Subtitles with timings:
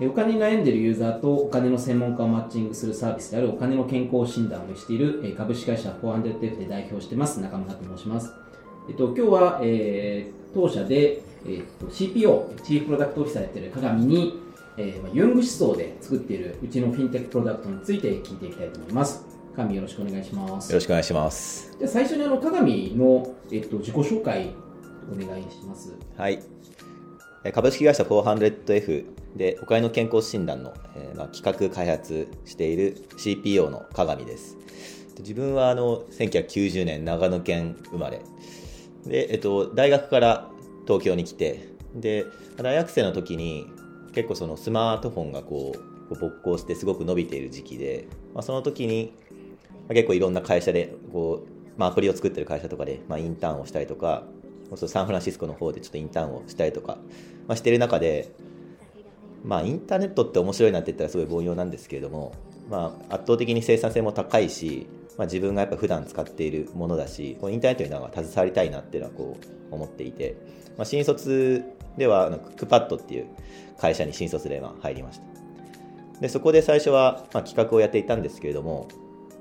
[0.00, 8.32] お金に悩んでいるユーザーとお金の専門家をマッチングするサービスであるお金の健康診断をしている株式会社 400F で代表してます中村と申します。
[8.88, 14.40] えっと、今日は、えー、当社で、えっと、CPO、 Chief Product Officer やってる加々美に、
[14.76, 19.24] えー、ユング思想で作っているうちのフィンテックプロダクトについて聞いていきたいと思います。
[19.54, 20.70] 加々美よろしくお願いします。
[20.70, 21.76] よろしくお願いします。
[21.78, 24.50] じゃ最初にあの加々美の、えっと、自己紹介
[25.12, 25.94] お願いします。
[26.16, 26.40] はい。
[27.52, 29.04] 株式会社 400F
[29.36, 34.56] でお金の健康診断の、えー、まあ、企画開発している CPO の鏡です。
[35.18, 38.22] 自分はあの1990年長野県生まれ。
[39.04, 40.48] で、えっと、大学から
[40.86, 41.68] 東京に来て。
[41.94, 42.24] で
[42.56, 43.66] 大学生の時に
[44.12, 49.12] 結構そのスマートフォンがこう勃興してすごく伸びている時期で、まあ、その時に
[49.88, 54.24] 結構いろんな会社でこう、まあ、アプリを作ってる会社とかで、まあ、インターンをしたりとか
[54.76, 56.98] サンフランシスコの方でちょっとインターンをしたりとか、
[57.48, 58.32] まあ、してる中で、
[59.44, 62.32] まあ、インターネットって面白いなって言ったらすごい凡庸なんですけれども、
[62.68, 70.36] まあ、圧倒的に生産性も高いし、まあ、自分がやっぱ普段使っているものだしこのインターネットになんか携わりたいなっていうのはこう思っていて、
[70.76, 71.64] まあ、新卒
[71.96, 73.26] ではあのクックパッドっていう
[73.78, 75.24] 会社に新卒でま入りました。
[76.20, 78.88] でそこで最初はまあ企画をやっていたんですけれども、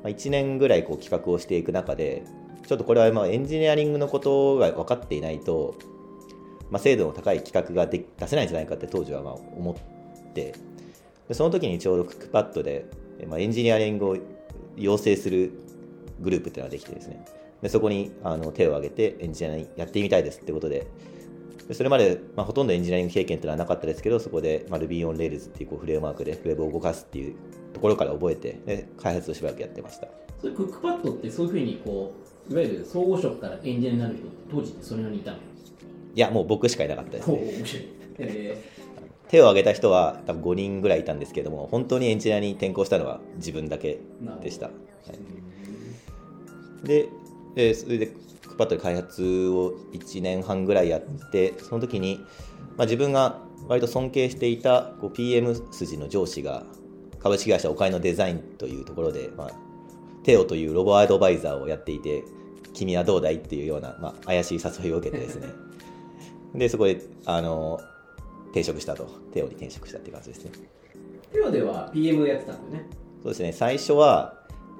[0.01, 2.23] まあ、1年ぐらいこう企画をしていく中で
[2.65, 5.75] ちょっとこれはまあエンジニアリングのことが分かっていないと、
[6.71, 10.53] まあ、精度の高い企画がで出せないんじゃないかって当時はまあ思って。
[11.27, 12.85] でその時にちょうどクックパッドで、
[13.27, 14.17] まあ、エンジニアリングを
[14.75, 15.51] 養成する
[16.19, 17.23] グループっていうのができてですね。
[17.61, 20.87] でそこにあの手を挙げてエンジニアリングやってみたいですってことで。
[21.71, 27.35] それまで、まあ、ほとんどエンジニアリング経験っていうのはなかったですけど、そこで、まあ、Ruby on Rails っていうこうフレームワークで Web を動かすっていう
[27.73, 30.07] ところから覚えて、で開発をしばらくやってました。
[30.41, 32.11] それクックパッドってそういうふうにこ
[32.49, 35.37] う、いわゆる総合職からエンジニアになる人って当時ってそれなりにいたの？
[36.15, 37.39] いや、もう僕しかいなかったですね。
[38.17, 43.99] えー、手を挙げた人は多分5人ぐらいいたんですけども、本当にエンジニアに転向したのは自分だけ
[44.41, 44.67] でした。
[44.67, 44.71] は
[46.83, 47.09] い、で、
[47.55, 48.11] えー、それで
[48.59, 52.19] パッドで開発を1年半ぐらいやってその時に、
[52.75, 53.39] まあ、自分が
[53.69, 56.63] 割と尊敬していたこう PM 筋の上司が
[57.19, 59.51] 株式会社お金のデザインというところで、まあ、
[60.23, 62.23] テオというロボアドバイザーをやっていて
[62.73, 65.47] 君はどうだいっていうような、まあ、怪しい誘いを受けてですね
[66.55, 67.79] でそこであの
[68.47, 69.07] 転職したと。
[69.31, 70.51] テオに転職したっていう感じですね。
[71.31, 72.89] テオでは PM やってたんだよね。
[73.21, 73.51] そうですね。
[73.53, 74.33] 最初は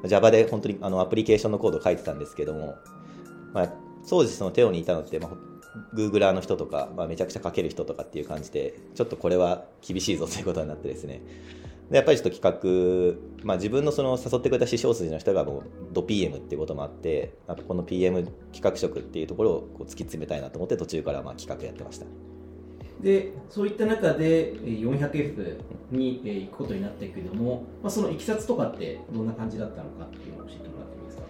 [0.06, 2.76] Java で本当にあのアプリケーションのコードを書いてたんですけども
[3.54, 3.74] まあ、
[4.08, 5.32] 当時そのテオにいたのって、まあ、
[5.94, 11.22] グーグラーの人とか、まあ、めちゃくちゃ書ける人とかっていう感じでちょっとこれは厳しいぞということになってですね。
[11.90, 22.06] でやっぱりちょっと企画、まあ、自分のその誘ってくれた師匠筋の人がもうド PM っていうこともあってなんかこの PM 企画職っていうところをこう突き詰めたいなと思って途中からまあ企画やってました。
[23.02, 25.56] でそういった中で 400F
[25.92, 31.24] に行くことになったけども、まあ、そのいきさつとかってどんな感じだったのかっていうのを教えてもらっていいですか？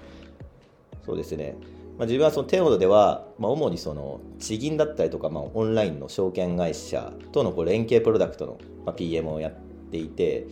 [1.06, 1.56] そうですね
[2.00, 9.54] まあ、自分はそのテオドでは、まあ、主にその地銀だったりとか、まあ、オンラインの証券会社とのこう連携プロダクトの、まあ、PM をやっ
[9.92, 10.48] ていて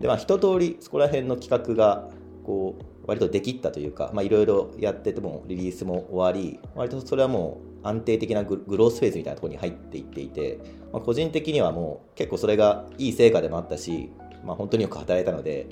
[0.00, 2.08] で、まあ、一通りそこら辺の企画が
[2.44, 10.58] こう割とできったというかいろいろやっててもリリースも終わり割とそれはもう安定的なグロースフェーズみたいなところに入っていっていて、
[10.94, 14.10] まあ、個人的にはもう結構それがいい成果でもあったし、
[14.44, 15.68] まあ、本当によく働いたので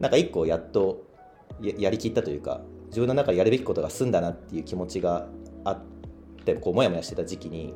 [0.00, 1.06] なんか一個やっと
[1.62, 5.28] やりきったというか自分の中でやるべきことが済んだなっていう気持ちが
[5.64, 5.80] あっ
[6.44, 7.74] てこうモヤモヤしてた時期に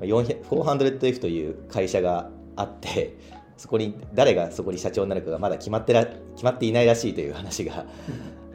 [0.00, 3.16] 400F という会社があって
[3.56, 7.86] そこに誰がそこに社長になるかがまだ決まってら決まっていないらしいという話が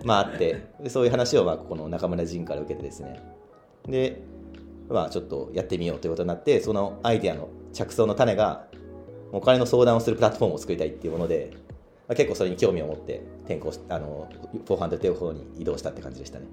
[0.03, 3.22] まああってそういう話をまあここの中村仁から受けてですね。
[3.88, 4.22] で
[4.89, 8.67] まあちょっとやってみようということになってそのアイデアの着想の種が
[9.31, 11.53] お金の相談をするプラットフォームを作りたいっていうもので
[12.07, 14.29] まあ、結構それに興味を持って転校しあの
[14.66, 16.45] フォーハンドテオ方に移動したって感じでしたね。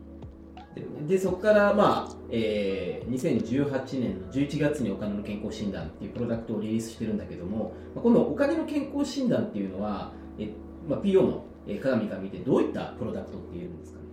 [1.07, 10.49] でそこから、まあえー、2018年の11月にお金の健康診断っていうプロダクトをリリースしてるんだけども、まあ、このお金の健康診断っていうのは、え
[10.89, 11.45] まあ、PO の
[11.81, 14.05] 鏡から見てどういったプロダクトっていうんですかね？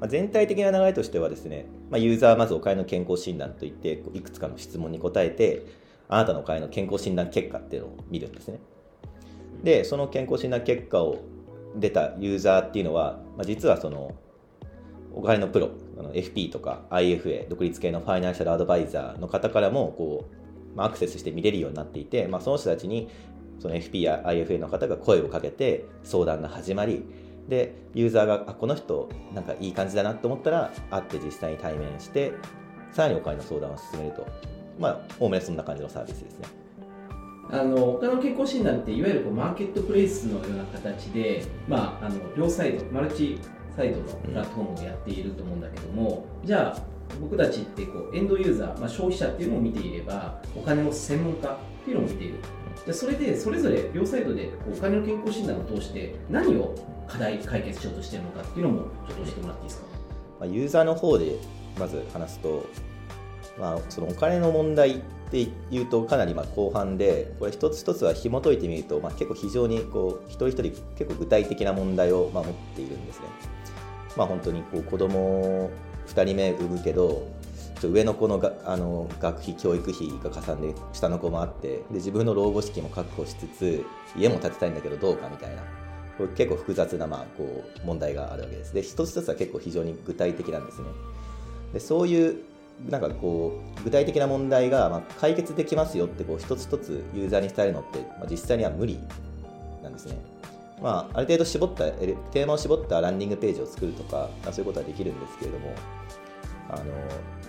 [0.00, 5.66] まあ、全体的な流れとしてはですね、まあ、ユーザーはまずお金の健康診断といっていくつかの質問に答えて
[6.08, 8.58] あなたのお金の健康診断結果っていうのを見るんですね
[9.62, 11.24] でその健康診断結果を
[11.76, 14.14] 出たユーザーっていうのは、まあ、実はその
[15.12, 20.28] お金のプロあの FP とか IFA 独立系のファイナンシャルアドバイザーの方からもこ
[20.74, 23.08] う、まあ、アクセスして見れるようになっていて、まあ、その人たちに
[23.58, 27.04] その FP や IFA の方が声をかけて相談が始まり
[27.48, 32.32] でユーザーがあこの人なんかいい感じだなと思ったら会って実際に対面して
[32.92, 34.26] さらにお金の相談を進めると
[34.78, 36.67] まあおおむねそんな感じのサービスですね。
[37.50, 43.38] あの他の健康診断っていわゆるこうマーケットプレイスのような形で、まあ、あの両サイドマルチ
[43.74, 46.82] サイドのプラットフォームをやっていると思うんだけどもじゃあ
[47.20, 52.34] 僕たちってこうエンドユーザー、まあ、消費者っていうのを見ていればお金の専門家っていうのを見ている。
[52.86, 56.74] でそれでそれぞれ両サイドでお金の健康診断を通して何を
[57.06, 59.86] 課題解決しようとしてるのかっていうのもちょっと教えてもらっていいですか、
[60.40, 61.36] まあ、ユーザーの方で
[61.78, 62.66] まず話すと、
[63.58, 70.62] まあ、そのお金の問題っていうとかなりまあ後半でこれ一つ一つは紐解いてみると、まあ、結構非常にこう一人一人
[70.96, 73.26] 結構具体的な問題をまあ持っているんですね。
[74.16, 75.70] まあ、本当にこう子供
[76.08, 77.28] 2人目産むけど
[77.82, 83.84] 上の子のがあの学費教育費がかさんで下の子もあってで自分の老後資金も確保しつつ
[84.16, 85.62] 家も建てたいんだけどどうかみたいな
[86.16, 90.88] これ結構複雑なまあこう問題があるわけですで一つ一つは結構非常に具体的なんですね
[91.72, 92.42] でそういう
[92.88, 98.98] なんかこう具体的な問題がまあ解決できますよってこう一つ一つユーザーに伝えるのって、まあ、実際には無理
[99.82, 100.18] なんですね
[100.80, 105.74] まあ、ある程度絞ったテーマを絞ったランディングページを作るとかそういうことはできるんですけれども
[106.70, 106.84] あの、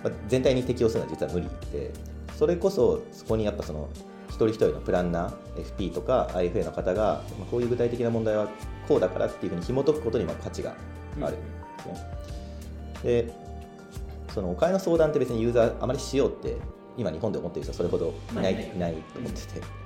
[0.02, 1.92] まあ、全体に適用するのは実は無理で
[2.36, 3.88] それこそそこにやっぱその
[4.28, 8.48] 一人一人のプランナー FP とか IFA の方が、まあ、こういう具体的な問題は
[8.88, 10.74] こうだからっていうふうに紐解くことにまあ価値が
[11.20, 11.46] あるんで
[11.78, 13.24] すね。
[13.26, 13.49] で
[14.34, 16.56] そのお金の相談って別にユーザーあまりしようって
[16.96, 19.80] 今日本で思ってる人はそれほどいない,、い、ないと思ってて。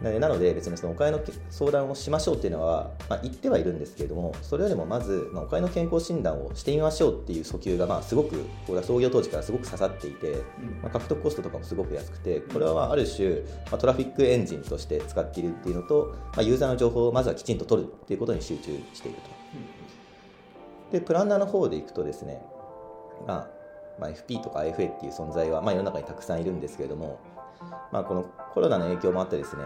[0.00, 1.20] なので別にそのお金の
[1.50, 8.44] 相談をしましょうっていうのは、まあ、言ってはいるんですけれどもそれよりもまず、まあ、お金の健康診断をしてみましょうっていう訴求がまあすごく
[8.84, 10.36] 創業当時からすごく刺さっていて、
[10.82, 19.30] まあ、獲得コストとかもすごく安くてこれはある種、まあ、トラフィックエンジンとして使っているっていうのと、まあ、ユーザーの情報をまずはきちんと取るっていうことに集中していると。
[20.92, 22.40] でプランナーの方でいくとですね、
[23.26, 23.57] まあ
[23.98, 27.20] まあ、FP とか IFA っていう存在は、まあ、世の中にたくさんいるんですけれども、
[27.92, 28.24] まあ、この
[28.54, 29.64] コロナの影響もあってですね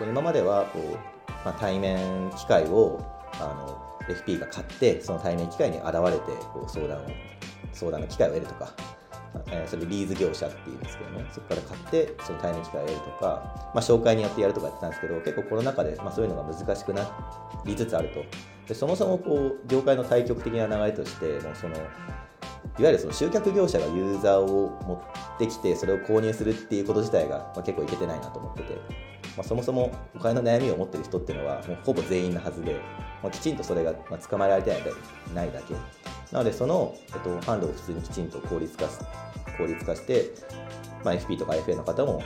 [0.00, 0.92] 今まではこう、
[1.44, 3.00] まあ、対面機械を
[3.34, 3.38] あ
[4.08, 7.08] の FP が買ってその対面機械に現れてこう相談を
[7.72, 8.72] 相談の機会を得るとか、
[9.48, 17.08] えー、それリーズ業者っていうんですけどねそこから買ってその対面機会を得るとか、まあ、紹介によってやるとかやってたんですけど結構コロナ禍で、まあ、そういうのが難しくな
[17.64, 18.24] りつつあると。
[18.66, 21.74] でそもそもこう業界の対極的な流れとしてもうその
[22.78, 25.02] いわゆるその集客業者がユーザーを持
[25.34, 28.74] ってきてそれを購入するっていうこと自体が、まあ、結構いけてないなと思ってて、
[29.36, 32.80] まあ、そもそもお金の悩みを持ってる人っていうのはもうほぼ全員のはずで、
[33.22, 34.70] まあ、きちんとそれが、まあ、捕まえられて
[35.34, 35.74] ないだけ
[36.32, 38.86] なのでその、えっと、販路を普通にきちんと効率化
[39.58, 40.30] 効率化して、
[41.04, 42.22] まあ、FP とか FA の方も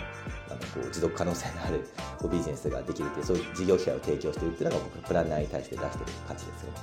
[0.49, 1.88] なんかこう持続可能性のある
[2.19, 6.79] こうビジネスができるっていうそういう事業機会を提供しているっていうのが僕プランナーに対して出してる価値ですよね。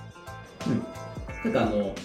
[1.44, 1.96] うん、なんかあの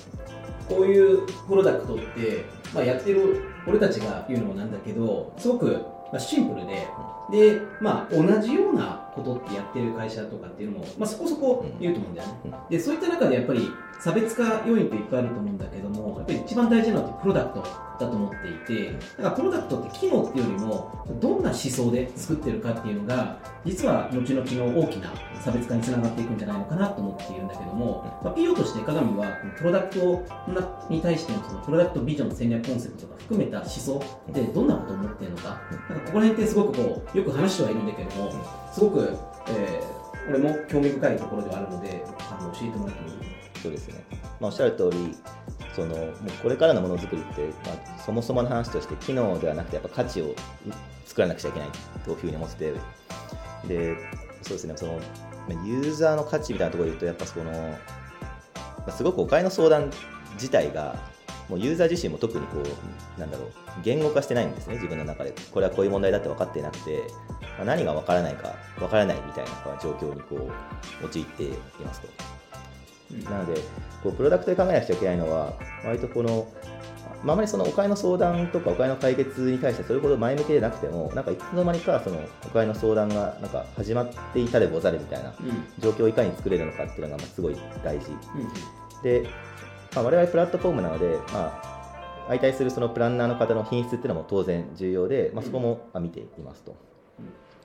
[0.69, 5.85] こういうプロダクトって、まあ、やってる俺たちが言うのもなんだけどすごく
[6.19, 6.87] シンプルで、
[7.31, 12.35] で、まあ、同じようなことってやってる会社とかっていうのも、まあ、そこそこいると思うんだよね。
[12.71, 13.69] で、そういった中でやっぱり
[13.99, 29.27] 差別化要因っていっぱいあると思うんだけども、やっぱり一番大事なのってプロダクトだと思っていて、だからプロダクトって機能っていうよりも、どんな思想で作ってるかっていうのが、実は後々の大きな差別化につながっていくんじゃないのかなと思っているんだけども、まあ、PO として鏡は、
[29.57, 30.23] プロダクト
[30.91, 34.03] に対してのそのプロダクトビジョン戦略コンセプトが含めた思想
[34.33, 38.33] でどんなことを思っているのか、なんかここら辺ってすごくこう、よく話してはいるんだけども、
[38.73, 39.06] すごく、
[39.49, 43.17] えー、俺も興味深いところではあるので、あの教えてもらってもいい？
[43.63, 44.05] そうですね、
[44.41, 45.17] まあ、おっしゃる通り
[45.75, 50.35] そのもうこれからのものづくりって、まあ、そもそもの話として機能ではなくてやっぱ価値を
[51.05, 51.69] 作らなくちゃいけない
[52.05, 52.75] というふうに思ってて
[53.69, 53.97] で
[54.43, 55.01] そうですねその
[55.65, 57.79] ユーザーの価値みたいなところで言うとやっぱその
[58.91, 59.91] すごくお金の相談
[60.35, 60.97] 自体が
[61.49, 63.51] もうユーザー自身も特にこうなんだろう
[63.83, 65.33] 言語化してないんですね自分の中で。
[65.53, 67.05] これはこういう問題だって分かっていなくて、
[67.57, 69.51] まあ、何が分からないか分からないみたいな
[69.81, 70.51] 状況にこ
[71.03, 71.49] う陥ってい
[71.85, 72.09] ますと。
[73.31, 73.61] なので
[74.03, 75.53] こうプロダクトで考えなくちゃいけないのは
[75.85, 76.49] 割とこの
[77.23, 85.35] あまりそのお金の相談とかお金の解決に対してそれほど前向きでなくてもなんかいつの間にかそのお金の相談がなんか始まっていたでござるみたいな
[85.79, 89.29] 状況をいかに作れるのかっていうのがまあすごい大事、うん、で、
[89.97, 96.77] まあ、我々プラットフォームなので、まあ、相対するそのプランナーの方の品質っていうのも当然重要で、まあ、そこも見ていますと。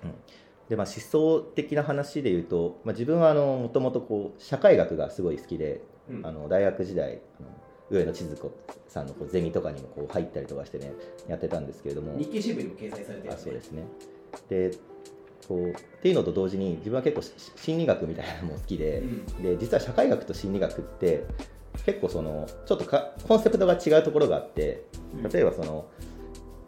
[0.04, 0.16] うん、うん
[0.70, 7.50] でまあ、思想的な話で言うと、まあ、自分はもともと社会学がすごい好きで、うん、あの大学時代あの
[7.90, 8.52] 上野千鶴子
[8.88, 10.94] さんのこうゼミとかにもこう入ったりとかしてね
[11.28, 12.18] やってたんですけれども。
[12.18, 13.84] 日経新聞にも掲載されてる、ね、あそうですね。
[14.48, 14.72] で
[15.46, 21.26] こうっていうのと同時に自分は結構心理学みたいなのも好きでうん、で実は社会学と心理学って
[21.86, 24.86] 結構そのちょっとかコンセプトが違うところがあって
[25.32, 25.88] 例えばその、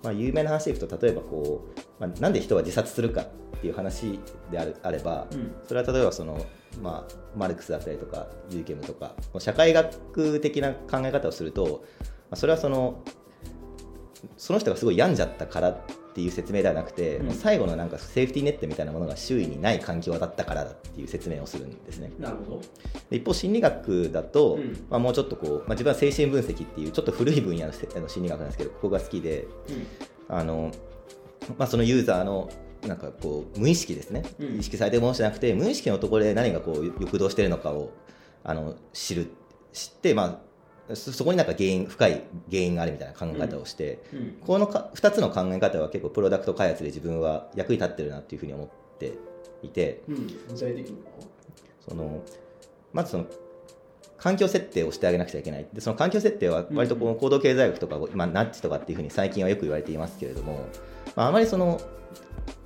[0.03, 4.19] まあ、有名な話でいくと例えばこう、まあ、なんで人は自殺するかっていう話
[4.51, 5.55] であるあれば、うん。
[5.65, 6.45] それは例えばその、
[6.81, 13.03] まあ、マルクスだったりとかユーケムとか社会学的な考え方をすると、まあ、それはその
[14.37, 17.31] その人がすごい病んじゃったからっていう説明ではなくて、うん。
[17.31, 22.11] 最後のなんかセーフティーネットみたいなものが周囲にない環境だったからだっていう説明をするんですね。
[22.19, 22.61] なるほど。
[23.09, 24.85] で一方心理学だと、うん。
[24.91, 29.47] まあ、もうちょっとこう、まあ、自分は精神分析っていうちょっと古い分野の心理学なんですけどここが好きで
[30.29, 30.71] あの、
[31.57, 32.51] まあ、そのユーザーの
[32.85, 34.59] なんかこう無意識ですね、うん。
[34.59, 37.91] 意識されてるものじゃなくて無意識のところで何がこう欲動しているのかを
[38.43, 39.31] あの知る
[39.71, 40.52] 知って、まあ、
[40.93, 44.19] そそこになんか原因深い原因があるみたいな考え方をして、うん。
[44.19, 44.33] うん。
[44.45, 49.13] このか2つの考え方は結構プロダクト開発で自分は役に立ってるなっていうふうに思って
[49.61, 50.01] いて。
[50.07, 50.27] うん。
[51.87, 52.21] その
[52.91, 53.25] まずその
[54.17, 55.67] 環境設定をしてあげなくちゃいけない。
[55.73, 60.65] でその環境設定は割とこの行動経済学とか、まあ、ナッジとかっていうふうに最近はよく言われていますけれども、
[61.15, 61.81] まあ、あまりその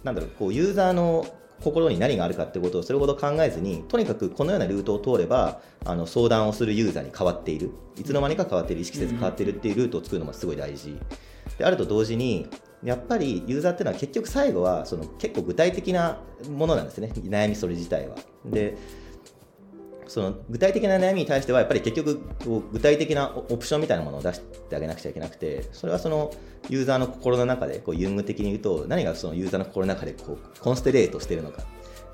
[0.03, 1.25] なんだろうこうユーザーの
[1.61, 7.71] 心に何があるかってことをそれほど考えずにとにかくこのようなルートを通ればあの相談をするユーザーに変わっている。
[7.97, 8.81] いつの間にか変わっている。
[8.81, 10.97] 意識せず変わっているっていうルートを作るのもすごい大事。
[11.57, 12.47] であると同時に
[12.83, 17.11] やっぱりユーザーっていうのは結局最後はその結構具体的なものなんですね。
[17.15, 18.15] 悩みそれ自体は。
[18.45, 18.77] で
[20.07, 26.33] その具体的な悩みに対してはやっぱり結局こう具体的なオプションみたいなものを出してあげなくちゃいけなくてそれはその
[26.69, 31.63] ユーザーの心の中でこうユング的に言うと何がそのユーザーの心の中でこうコンステレートしているのか。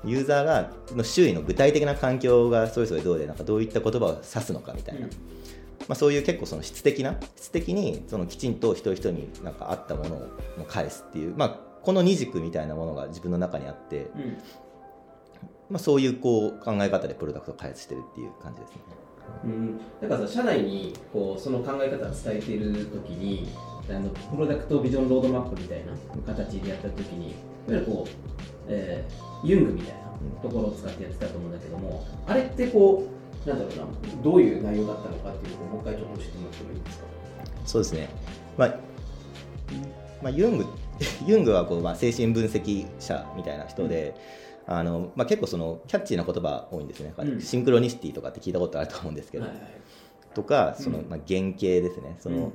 [0.06, 5.10] ユーザーがの周囲の具体的な環境がそれぞれどうでなんかどういった言葉を指すのかみたいな、うん。
[5.10, 5.16] ま
[5.90, 10.28] あ、そういう結構その質的な質的にそのきちんと一人一人になんか合ったものを
[10.68, 14.36] 返すっていう、まあ、この二軸みたいなものが自分の中にあって、うん
[15.70, 18.76] まあ、そういうこう考え方でプロダクトを開発してるっていう感じですね。
[19.44, 23.48] うん、だからさ社内にこうその考え方を伝えているときに
[23.90, 25.92] あのプロダクトビジョンロードマップみたいな
[26.34, 27.36] 形でやったときにいわ
[27.68, 28.10] ゆるこう、
[28.68, 30.00] えーユングみたいな
[30.42, 33.06] ところを使ってやってたと思うんだけどもあれってこ
[33.44, 37.04] うなんだろうなどういう内容だったのかっていうのをもう一回ちょっと教えてもらってもいいですか？
[37.66, 38.08] そうですね、
[38.56, 38.74] まあ
[40.22, 40.64] まあ、ユング
[41.26, 44.14] ユングはこう、まあ、精神分析者みたいな人で、
[44.66, 47.40] あのまあ、結構そのキャッチーな言葉多いんですね、うん。
[47.40, 49.62] シンクロニシティとかって聞いたことあると思うんですけど、はいはい
[50.34, 51.08] とかその、うん。
[51.08, 52.16] まあ、原型ですね。
[52.18, 52.52] その、うん。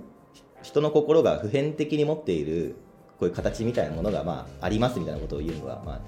[0.61, 2.75] 人の心が普遍的に持っている
[3.17, 5.99] こういう形みたいなものが、まあ、ありますみたいなことをユングは、まあ、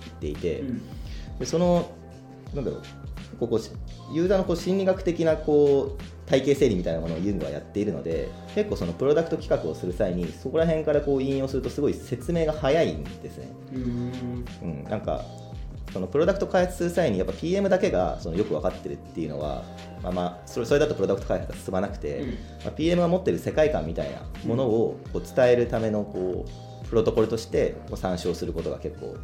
[0.00, 0.82] 言っていて、うん。
[1.38, 1.90] でその
[2.54, 2.82] なんだろう
[3.38, 3.58] ここ
[4.12, 13.48] ユーザーのこう心理学的なこう体系整理みたいなものをユングはやっているので結構そのプロダクト企画をする際にそこら辺からこう引用するとすごい説明が早いんですね。
[13.72, 14.44] うん。
[14.62, 15.24] うん、なんか
[15.94, 19.62] そのプロダクト開発する際にやっぱ PM だけがそのよく分かってるっていうのは、
[20.02, 22.36] まあ、まあそれそれだとプロダクト開発は進まなくて、うんま
[22.66, 26.44] あ、PM が持ってる世界観みたいなものをこう伝えるためのこ
[26.84, 29.16] うプロトコルとしてこう参照することが結構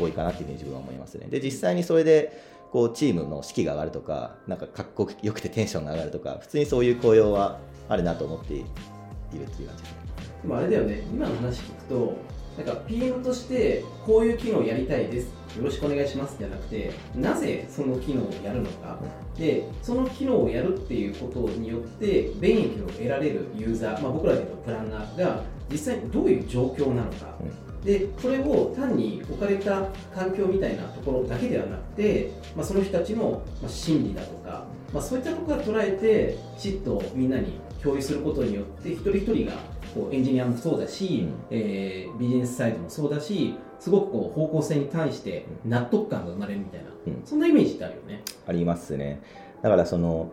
[0.00, 1.26] 多いかなっていうふうに自分は思いますね。
[1.28, 10.04] で実際にそれでこうチームの士気が上がるとかなんかかっこよくてテンションが上がるとか普通にそういう効用はあるなと思っているっていう感じですね。
[10.40, 12.16] でもあれだよね今の話聞くと
[12.56, 15.32] なんか PM としてこういう機能をやりたいです。
[15.56, 18.98] よろしくお願いしますじゃなくてなぜその機能をやるのか。
[19.38, 27.36] でその機能をやるっていうことによって便益を得られるユーザー、まあ、僕らでいうとプランナーが実際にどういう状況なのか、
[27.84, 39.52] でそれを単に置かれた環境みたいなところだけではなくて、まあ、その人たちの心理だとか、まあ、そういったところから捉えてきちっとみんなに共有することによって一人一人が
[39.94, 48.22] こうエンジニアもそうだし、えービジネスサイドもそうだしすごくこう方向性に対して納得感が生まれるみたいな、うんそんなイメージってあるよね。
[48.46, 49.20] ありますね。
[49.62, 50.30] だからその、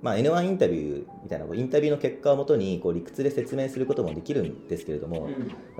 [0.00, 5.28] まあ、N1 インタビューみたいなこうインタビューの結果をもとにこう理屈で説明することもできるんですけれども、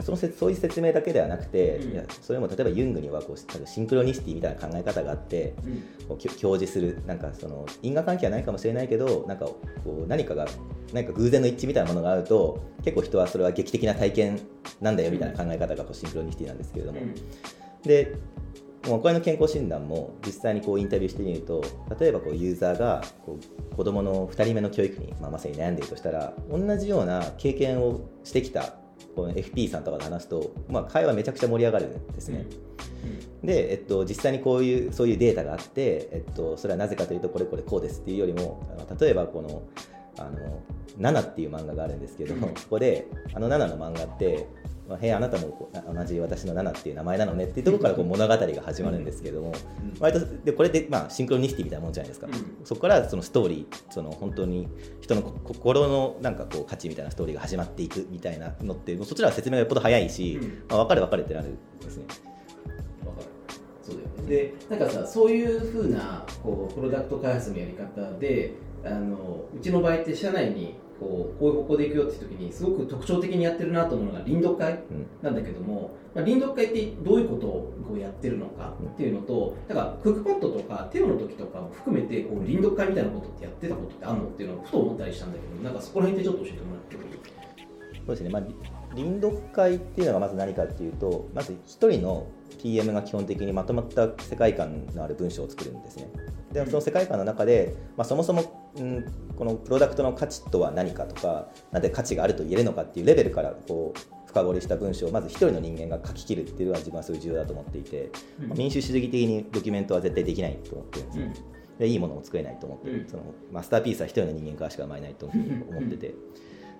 [0.00, 1.92] そのせそういう説明だけではなくて、うん。
[1.92, 5.82] いやそれも例えばユングにはこうシンクロニシティみたいな考え方があってうん。
[6.10, 10.46] 表示するなんかその因果関係はないかもしれないけどなんかこう何かが
[10.92, 14.40] 何か偶然の一致みたいなものがあると結構人はそれは劇的な体験
[14.80, 17.00] なんだよみたいな考え方がこうシンクロニシティなんですけれども、
[17.82, 18.16] で
[18.86, 21.62] もうお金の健康診断も実際にこうインタビューしてみると
[21.98, 28.74] 例えばこうユーザーがこう子どもの2人目の教育に、まあ、まさに悩んでいるとしたら同じような経験をしてきた
[29.14, 32.46] この FP さんとかで話すと、まあ、会話めちゃくちゃ盛り上がるんですね。
[33.42, 38.62] で、えっと、実際にこういうそういうデータがあって、えっと、それはなぜかというとこれこれこうですっていうよりも
[39.00, 39.62] 例えばこの
[40.18, 40.62] あの
[40.98, 44.46] 「ナナ」っていう漫画があるんですけど、うんそこであの「ナナ」の漫画って
[44.88, 49.52] まあ、へえあなたも同じ私のナナっていう名前なのねっていうところからこう物語が始まるんですけれども、
[50.00, 52.28] 割とでこれでまあシンクロニシティみたいなもんじゃないですか、
[52.64, 54.66] そこからそのストーリーその本当に
[55.00, 60.40] 人の心のなんかこう価値みたいなストーリーが始まっていくみたいなのってそちらは説明がよっぽど早いし、
[60.70, 62.04] まあ、分かる分かるってなるんですね。
[63.82, 64.26] そうだよね。
[64.26, 68.54] でなんかさそういうふうなこうプロダクト開発のやり方で
[68.84, 74.80] あのうちの場合って社内にこうこういう方向でいくよって時にすごく特徴的にやってるなと思うのが臨読会
[75.22, 87.08] なんだけども、うん、まあ、臨読会ってどういうことをこうやってるのかっていうのとだからクックパッドとかテロの時とかも含めてこう臨読会みたいなことってやってたことってあるのっていうのをふと思ったりしたんだけどなんかそこら辺ってちょっと教えてもらってもいい？
[88.06, 88.42] そうですね、まあ、
[88.94, 92.26] 臨読会っていうのがまず何かっていうとまず1人の
[92.62, 96.08] PM が基本的にまとまった世界観のある文章を作るんですね。
[96.52, 99.04] でその世界観の中で、まあ、そもそも、うん、
[99.36, 116.14] このプロダクトの価値とは何かとかなんで価値があると言えるのかっていうレベルからこう深掘りした文章をまず一人の人間が書き切るっていうのは自分はすごい重要だと思っていて、うん、民主主義的にドキュメントは絶対できないと思ってるんですよ、うん、でいいものを作れないと思ってる、うん、そのマスターピースは一人の人間からしか生まれないと思ってて。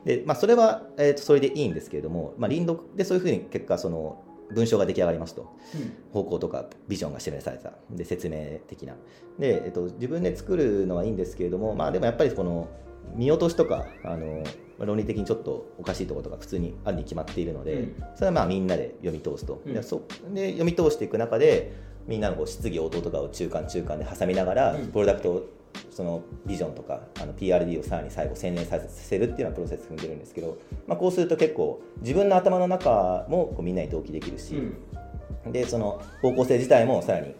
[0.08, 7.74] でまあ、それは、えー、とそれでいいんですけれども、まあ、林読でそういうふうに結果その文章が出来上がりますと、うん、方向とかビジョンが示された。
[7.90, 8.94] で説明的な。
[9.38, 12.70] で、えっと、自分で作るのはいいんですけれども、まあ、でもやっぱりこの
[13.16, 14.42] 見落としとかあの
[14.78, 21.74] 論理的にちょっとおかしいところとか普通にあるに決まっているので、うん、それはまあみんなで読み通すと、うん、で読み通していく中で
[22.06, 25.46] みんなのこう質疑応答とかを中間中間で挟みながら、プロダクト
[25.90, 37.34] そのビジョンとかあの PRD をさらに最後洗練させるっていうようなプロセス踏んでるんですけど、まあ、こうすると結構自分の頭の中もこうみんなに同期できるし、うん、でその方向性自体もさらに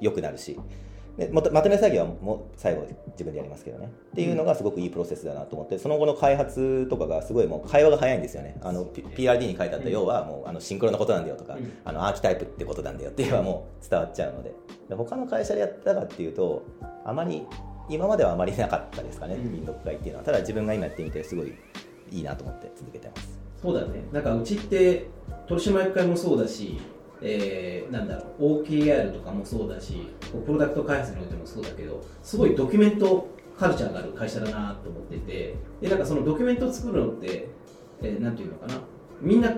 [0.00, 0.58] 良くなるし
[1.20, 3.92] でまとめ作業はもう最後自分でやりますけどね。
[4.12, 8.58] っていうのがすごくいいプロセスだなと思ってその後の開発とかがすごいもう会話が早いんですよね。
[8.62, 14.54] あの、PRD に書いてあった要はもうあのシンクロのことなんだよとか、あのアーキタイプってことなんだよっていうのはもう伝わっちゃうので。
[14.88, 16.64] で他の会社でやったかっていうと
[17.04, 17.46] あまり
[17.90, 20.24] 今まではあまりなかったですかね、民族会っていうのは。
[20.24, 21.34] ただ自分が今やってみてす。
[21.34, 21.52] ごい
[22.10, 23.38] いいなと思って続けてます。
[23.60, 24.04] そうだね。
[24.12, 25.08] なんかうちって
[25.46, 26.78] 取締役会もそうだし
[27.22, 30.08] えー、なんだろう OKR とかもそうだし
[30.46, 37.48] プロダクト開発においてもそうだけどすごいドキュメントカルチャーがある会社だなと思っててでなんかそのドキュメントを作るのって、
[38.02, 38.80] えー、なんていうのかな。
[39.20, 39.54] みんな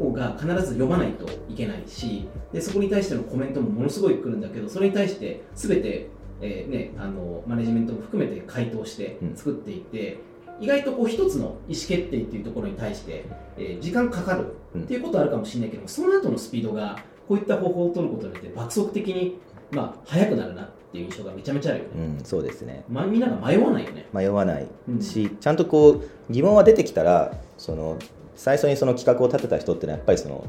[0.00, 6.08] が必ず読まないといけないしでそこに対してのコメントもものすごい来るんだけどそれに対して全て
[6.40, 10.18] えーね、あのマネジメントも含めて回答して作っていって、
[10.58, 13.24] うん、意外とこう一つの意思決定っていうところに対して、
[13.56, 19.38] えー、時間かかるっていうことはあるかもしれないけど、うん、その後のスピードがこういった方法を取ることによって爆速的に、
[19.70, 24.06] まあ、速くなるなっていう印象がめちゃめちゃあるよね、うん、そうですね、まあ、みんなが迷わないよね。
[24.12, 24.66] 迷わない。
[25.00, 27.98] し、ちゃんとこう疑問が出てきたらその
[28.36, 30.46] 最初にその企画を立てた人っていうのはやっぱりその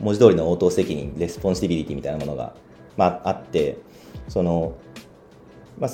[0.00, 2.54] 文字通りの応答責任 responsibility みたいなものが、
[2.96, 3.78] まあ、あって
[4.28, 4.76] その
[5.78, 5.90] まあ、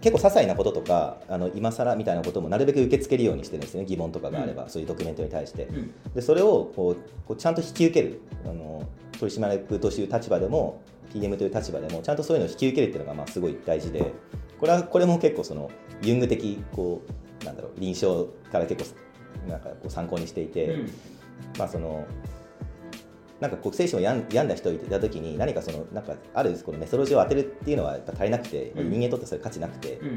[0.00, 6.96] 結構些細なこととかあの今更みたいなこともなるべく受け付けるようにしてるんですね疑問とかがあれば、うん、そういうドキュメントに対して、うん、でそれをこう
[7.26, 14.12] こうちゃんと引き受けるあの取締役という立場でも PM という立場でもちゃんとそういうのを引き受けるっていうのがまあすごい大事で
[14.60, 15.70] これはこれも結構その
[16.02, 17.02] ユング的こ
[17.42, 20.90] うなんだろう臨床から結構なんかこう参考にしていて、うん、
[21.58, 22.06] まあその
[23.40, 30.14] なんかこう精神を病んだ人いた時に何かそのなんかあるこのメソロジーを当てるっていうのはやっぱ足りなくて、うん、人間にとってそれ価値なくて、うん、や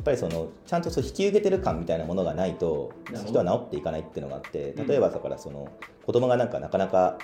[0.00, 2.92] っぱりそのちゃんとそう引き受けてる感みたいなものがないと
[3.26, 5.68] 人は治っていかないっていうのがあって例えばだからその
[6.06, 7.18] 子供がなんかなかなか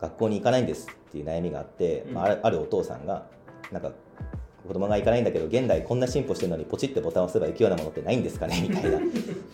[0.00, 3.26] 学校に行かないんですっていう悩みがあって、まあ、あるお父さんが
[3.72, 3.90] なんか
[4.66, 9.00] 子供が行かないんだけど現代こんな進歩してるのにポチってボタンを押せば行くようなものってないんですかね みたいな。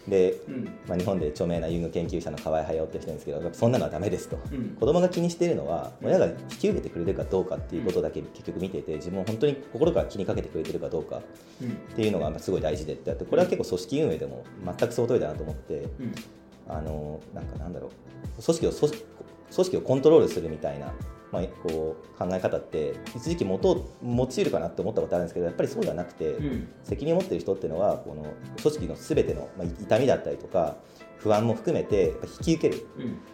[0.09, 11.23] で、うん、まあ、日本で著名な遊具研究者の河合隼って人ですけどそんなのはダメですと、うん、子供が気にしているのは親が引き受けてくれるかどうかっていうことだけ結局見てて自分を本当に心から気にかけてくれてるかどうか
[11.93, 16.15] っていうのがすごい大事でってあってこれは結構組織運営でも全くその通りだなと思って、うん、
[16.69, 17.89] あのなんかなんだろ
[18.39, 20.93] う組織を組織をコントロールするみたいな
[21.33, 28.23] まあ、こう考え方って一時期元を用いるかなって思ったことあるんですけどやっぱりそうではなくて、うん、責任を持っている人っていうのはこの
[28.63, 30.77] 組織の全ての、まあ、痛みだったりとか
[31.19, 32.83] 不安も含めて引き受ける。
[32.83, 32.87] っ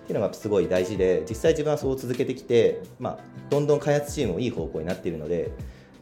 [0.06, 3.18] ていうのがすごい大事で実際自分はそう続けてきて、まあ、
[3.50, 5.52] どんどん開発チームもいい方向になっているので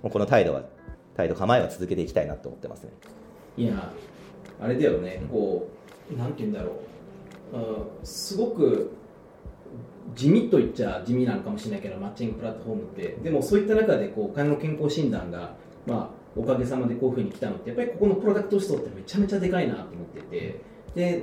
[0.03, 0.62] もうこの態度は
[1.16, 2.90] 態度構えは続けていきたいなと思ってますね。
[3.57, 3.92] いや
[4.61, 5.68] あれだよね、こ
[6.12, 8.07] うなんて言うんだろう。
[8.07, 8.92] すごく
[10.18, 13.16] 地味と言っちゃ地味なのかもしれないけどマッチングプラットフォームって。
[13.22, 15.54] でもそういった中でこうお金の健康診断が、
[15.87, 20.61] まあ、おかげさまでこういうふうに来たのってやっぱりここのプロダクト思想ってめちゃめちゃでかいなと思ってて。
[20.94, 21.22] で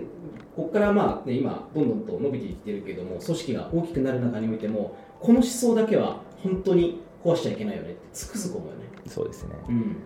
[0.55, 8.86] ここからまあ、ね、今どんどんと伸びていってるけども組織が大きくなる中においてもこの思想だけは本当に壊しちゃいけないよねってつくづく思うよね。
[9.08, 9.97] そうですね、うん。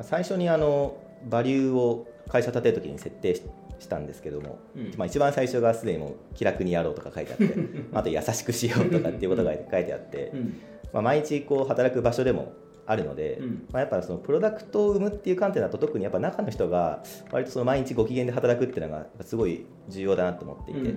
[0.00, 0.96] 最初にあの
[1.28, 3.38] バリューを会社立てるときに設定
[3.78, 4.94] したんですけども、うん。
[4.96, 7.54] まあ、一番最初がすでにもう気楽にやろうとか書いてあって
[7.92, 10.60] あと優しくしようとかっていうことが書いてあって、うん。
[10.92, 12.52] まあ、毎日こう働く場所でも
[12.86, 13.66] あるので、うん。
[13.72, 20.96] まあ、やっぱそのプロダクトを生むっていう観点だと特にやっぱ中の人が割とその毎日ご機嫌で働くっていうのがすごい重要だなと思っていて、うん。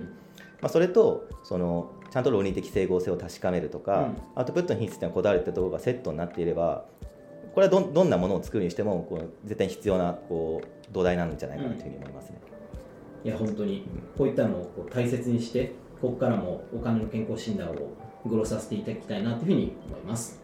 [0.60, 4.16] まあ、それとそのちゃんと論理的整合性を確かめるとか、うん。
[4.34, 6.84] アウトプットの品質にこだわるってところがセットになっていれば
[7.54, 12.40] これはどんどんなものを作るにしてもこう絶対に必要なこう土台なんじゃないかなというふうに思いますね。
[13.24, 13.86] いや本当に。
[14.16, 20.40] こういったのをこう大切にしてここからもお金の健康診断をグロさせていただきたいなというふうに思います、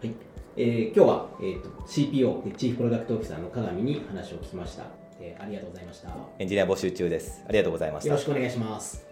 [0.00, 0.12] はい。
[0.56, 4.84] えー今日は、えーと CPO でチーフプロダクトオフィサーの鏡に話を聞きました、
[5.20, 6.08] えーありがとうございました。
[6.08, 7.42] よエンジニア募集中です。
[7.48, 8.10] ありがとうございました。
[8.12, 8.24] ろし。
[8.24, 9.07] くお願いします